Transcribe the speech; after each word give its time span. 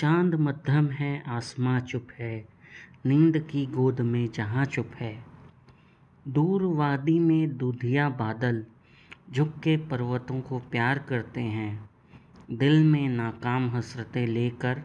चाँद 0.00 0.34
मध्यम 0.34 0.90
है, 0.90 1.22
आसमां 1.26 1.80
चुप 1.80 2.08
है, 2.18 2.48
नींद 3.06 3.38
की 3.38 3.66
गोद 3.66 4.00
में 4.00 4.30
जहाँ 4.32 4.64
चुप 4.64 4.90
है। 5.00 5.24
दूर 6.28 6.62
वादी 6.62 7.18
में 7.18 7.56
दूधिया 7.56 8.08
बादल 8.08 8.64
झुक 9.30 9.48
के 9.48 9.76
पर्वतों 9.76 10.40
को 10.40 10.58
प्यार 10.58 10.98
करते 10.98 11.40
हैं। 11.40 11.90
दिल 12.50 12.84
में 12.84 13.08
नाकाम 13.08 13.70
हसरतें 13.70 14.26
लेकर 14.26 14.82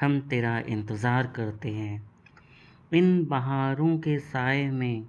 हम 0.00 0.20
तेरा 0.20 0.58
इंतज़ार 0.58 1.26
करते 1.26 1.70
हैं। 1.70 2.10
इन 2.92 3.24
बहारों 3.24 3.98
के 3.98 4.18
साए 4.18 4.70
में 4.70 5.06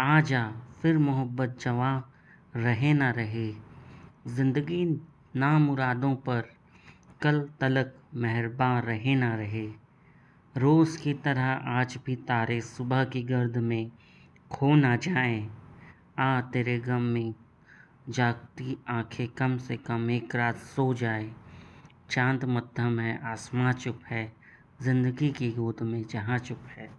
आ 0.00 0.20
जा, 0.20 0.52
फिर 0.82 0.98
मोहब्बत 0.98 1.56
जवा 1.60 2.10
रहे 2.56 2.92
ना 2.92 3.10
रहे। 3.10 3.54
ज़िंदगी 4.26 4.84
नामुरादों 5.36 6.14
पर 6.14 6.61
कल 7.22 7.48
तलक 7.60 7.94
मेहरबान 8.14 8.82
रहे 8.82 9.14
ना 9.14 9.34
रहे। 9.34 9.66
रोज़ 10.56 11.02
की 11.02 11.14
तरह 11.14 11.44
आज 11.44 11.98
भी 12.06 12.16
तारे 12.16 12.60
सुबह 12.60 13.04
की 13.04 13.22
गर्द 13.22 13.56
में 13.56 13.90
खो 14.50 14.74
ना 14.74 14.96
जाएँ। 14.96 15.50
आ 16.18 16.40
तेरे 16.40 16.78
गम 16.78 17.02
में 17.02 17.34
जागती 18.08 18.76
आँखें 18.88 19.28
कम 19.28 19.58
से 19.58 19.76
कम 19.76 20.10
एक 20.10 20.36
रात 20.36 20.56
सो 20.56 20.94
जाए। 20.94 21.30
चाँद 22.10 22.44
मध्यम 22.44 23.00
है, 23.00 23.20
आसमां 23.24 23.72
चुप 23.72 24.00
है, 24.10 24.32
ज़िंदगी 24.82 25.30
की 25.30 25.50
गोद 25.50 25.82
में 25.82 26.04
जहाँ 26.10 26.38
चुप 26.38 26.62
है। 26.78 26.90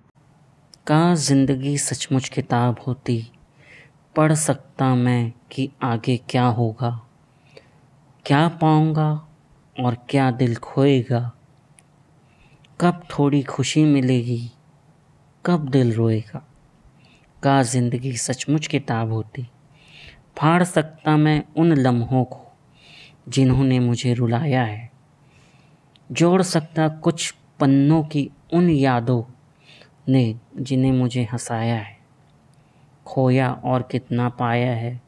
का 0.87 1.15
ज़िंदगी 1.15 1.77
सचमुच 1.77 2.29
किताब 2.29 2.79
होती? 2.87 3.31
पढ़ 4.15 4.33
सकता 4.33 4.95
मैं 4.95 5.33
कि 5.51 5.71
आगे 5.83 6.17
क्या 6.17 6.45
होगा। 6.45 7.07
क्या 8.25 8.47
पाऊँगा? 8.47 9.27
और 9.79 9.97
क्या 10.09 10.31
दिल 10.31 10.55
खोएगा? 10.55 11.31
कब 12.81 13.03
थोड़ी 13.11 13.43
खुशी 13.43 13.83
मिलेगी, 13.83 14.51
कब 15.45 15.69
दिल 15.69 15.93
रोएगा? 15.93 16.47
का 17.43 17.63
ज़िंदगी 17.63 18.17
सचमुच 18.17 18.67
किताब 18.67 19.11
होती? 19.11 19.47
फाड़ 20.37 20.63
सकता 20.63 21.17
मैं 21.17 21.43
उन 21.57 21.73
लम्हों 21.73 22.23
को 22.23 22.53
जिन्होंने 23.29 23.79
मुझे 23.79 24.13
रुलाया 24.13 24.63
है। 24.63 24.91
जोड़ 26.11 26.41
सकता 26.41 26.87
कुछ 26.87 27.35
पन्नों 27.59 28.03
की 28.03 28.31
उन 28.53 28.69
यादों 28.69 29.23
ने 30.09 30.39
जिन्हें 30.57 30.91
मुझे 30.91 31.23
हंसाया 31.23 31.75
है। 31.75 31.97
खोया 33.05 33.51
और 33.53 33.81
कितना 33.81 34.29
पाया 34.29 34.71
है, 34.71 35.01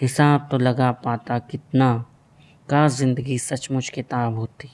हिसाब 0.00 0.48
तो 0.50 0.58
लगा 0.58 0.92
पाता 0.92 1.38
कितना 1.38 2.04
का 2.68 2.86
ज़िंदगी 2.88 3.38
सचमुच 3.38 3.88
किताब 3.88 4.34
होती। 4.34 4.68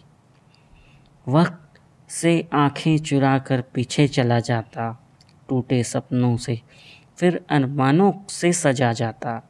वक्त 1.26 1.80
से 2.10 2.48
आँखें 2.52 2.98
चुरा 2.98 3.38
कर 3.38 3.60
पीछे 3.74 4.06
चला 4.08 4.38
जाता, 4.40 4.90
टूटे 5.48 5.82
सपनों 5.84 6.36
से, 6.36 6.60
फिर 7.18 7.44
अरमानों 7.50 8.12
से 8.30 8.52
सजा 8.52 8.92
जाता। 8.92 9.42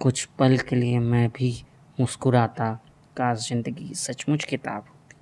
कुछ 0.00 0.24
पल 0.38 0.56
के 0.58 0.76
लिए 0.76 0.98
मैं 0.98 1.28
भी 1.28 1.54
मुस्कुराता, 1.98 2.72
का 3.16 3.34
ज़िंदगी 3.34 3.94
सचमुच 3.94 4.44
किताब 4.44 4.82
होती। 4.82 5.16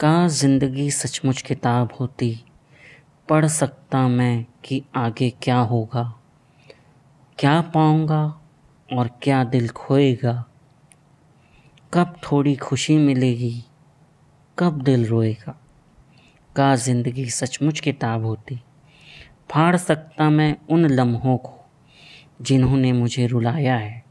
का 0.00 0.26
ज़िंदगी 0.28 0.90
सचमुच 0.90 1.42
किताब 1.42 1.92
होती, 2.00 2.34
पढ़ 3.28 3.46
सकता 3.46 4.08
मैं 4.08 4.46
कि 4.64 4.82
आगे 4.96 5.30
क्या 5.42 5.58
होगा। 5.58 6.12
क्या 7.38 7.60
पाऊँगा 7.74 8.24
और 8.92 9.10
क्या 9.22 9.44
दिल 9.44 9.68
खोएगा? 9.68 10.44
कब 11.94 12.16
थोड़ी 12.24 12.56
खुशी 12.56 12.96
मिलेगी, 12.96 13.64
कब 14.58 14.82
दिल 14.82 15.06
रोएगा? 15.06 15.60
का 16.56 16.76
ज़िंदगी 16.76 17.30
सचमुच 17.30 17.80
किताब 17.80 18.24
होती? 18.24 18.60
फाड़ 19.50 19.76
सकता 19.76 20.30
मैं 20.30 20.56
उन 20.70 20.86
लम्हों 20.86 21.36
को 21.36 21.66
जिन्होंने 22.42 22.92
मुझे 22.92 23.26
रुलाया 23.26 23.76
है। 23.76 24.04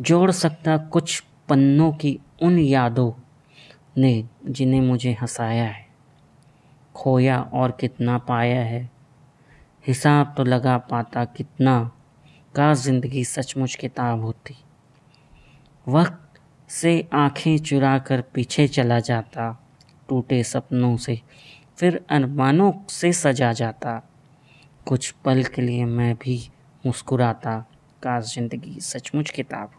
जोड़ 0.00 0.30
सकता 0.30 0.76
कुछ 0.76 1.24
पन्नों 1.48 1.92
की 1.92 2.20
उन 2.42 2.58
यादों 2.58 3.12
ने 3.98 4.28
जिन्हें 4.46 4.80
मुझे 4.80 5.12
हंसाया 5.12 5.64
है। 5.64 5.86
खोया 6.94 7.40
और 7.42 7.70
कितना 7.70 8.18
पाया 8.18 8.60
है, 8.60 8.90
हिसाब 9.86 10.34
तो 10.36 10.44
लगा 10.44 10.78
पाता 10.78 11.24
कितना 11.24 11.90
का 12.54 12.74
ज़िंदगी 12.74 13.24
सचमुच 13.24 13.74
किताब 13.74 14.20
होती। 14.20 14.54
वक्त 15.86 16.40
से 16.70 17.08
आँखें 17.12 17.58
चुरा 17.58 17.98
कर 17.98 18.20
पीछे 18.20 18.68
चला 18.68 19.00
जाता, 19.00 19.66
टूटे 20.08 20.42
सपनों 20.42 20.96
से, 20.96 21.20
फिर 21.78 22.04
अरमानों 22.10 22.72
से 22.88 23.12
सजा 23.12 23.52
जाता। 23.52 24.02
कुछ 24.86 25.10
पल 25.10 25.42
के 25.44 25.62
लिए 25.62 25.84
मैं 25.84 26.14
भी 26.14 26.50
मुस्कुराता, 26.86 27.58
का 28.02 28.20
ज़िंदगी 28.20 28.80
सचमुच 28.80 29.30
किताब 29.30 29.70